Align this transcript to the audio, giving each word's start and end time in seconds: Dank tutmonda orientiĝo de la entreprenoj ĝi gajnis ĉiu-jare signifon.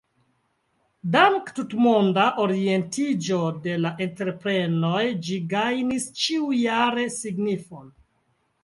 Dank 1.15 1.51
tutmonda 1.59 2.23
orientiĝo 2.45 3.39
de 3.67 3.77
la 3.85 3.93
entreprenoj 4.07 5.07
ĝi 5.29 5.39
gajnis 5.55 6.11
ĉiu-jare 6.25 7.09
signifon. 7.21 7.99